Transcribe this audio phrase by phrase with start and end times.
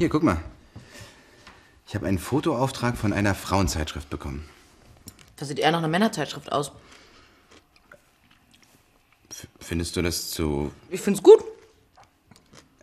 [0.00, 0.38] Hier, guck mal.
[1.86, 4.48] Ich habe einen Fotoauftrag von einer Frauenzeitschrift bekommen.
[5.36, 6.72] Das sieht eher nach einer Männerzeitschrift aus.
[9.28, 10.72] F findest du das zu...
[10.88, 11.44] Ich find's gut.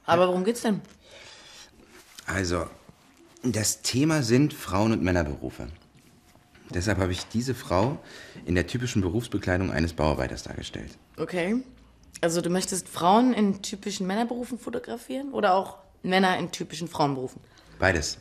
[0.06, 0.80] Aber worum geht's denn?
[2.28, 2.68] Also,
[3.42, 5.70] das Thema sind Frauen- und Männerberufe.
[6.70, 7.98] Deshalb habe ich diese Frau
[8.46, 10.96] in der typischen Berufsbekleidung eines Bauarbeiters dargestellt.
[11.18, 11.64] Okay.
[12.22, 17.42] Also du möchtest Frauen in typischen Männerberufen fotografieren oder auch Männer in typischen Frauenberufen?
[17.80, 18.20] Beides.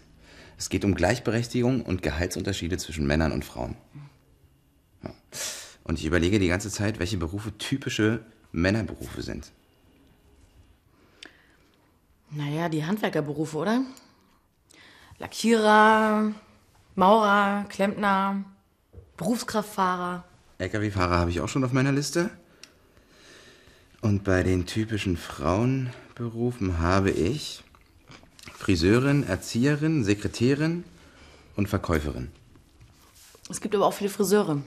[0.58, 3.76] Es geht um Gleichberechtigung und Gehaltsunterschiede zwischen Männern und Frauen.
[5.02, 5.10] Ja.
[5.84, 9.52] Und ich überlege die ganze Zeit, welche Berufe typische Männerberufe sind.
[12.30, 13.82] Naja, die Handwerkerberufe, oder?
[15.18, 16.32] Lackierer,
[16.94, 18.44] Maurer, Klempner,
[19.16, 20.24] Berufskraftfahrer.
[20.58, 22.30] Lkw-Fahrer habe ich auch schon auf meiner Liste.
[24.00, 27.62] Und bei den typischen Frauenberufen habe ich
[28.52, 30.84] Friseurin, Erzieherin, Sekretärin
[31.56, 32.30] und Verkäuferin.
[33.48, 34.62] Es gibt aber auch viele Friseure.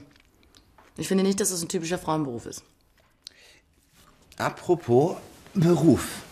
[0.96, 2.62] Ich finde nicht, dass das ein typischer Frauenberuf ist.
[4.36, 5.16] Apropos
[5.54, 6.22] Beruf.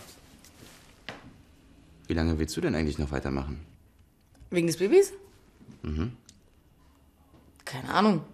[2.06, 3.60] Wie lange willst du denn eigentlich noch weitermachen?
[4.50, 5.12] Wegen des Babys?
[5.82, 6.12] Mhm.
[7.64, 8.24] Keine Ahnung.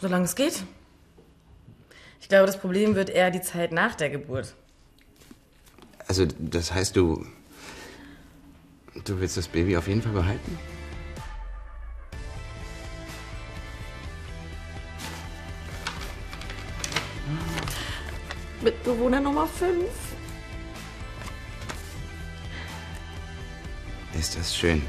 [0.00, 0.64] Solange es geht.
[2.28, 4.54] Ich glaube, das Problem wird eher die Zeit nach der Geburt.
[6.08, 7.24] Also, das heißt, du.
[9.06, 10.58] Du willst das Baby auf jeden Fall behalten?
[18.60, 19.86] Mitbewohner Nummer 5.
[24.18, 24.82] Ist das schön.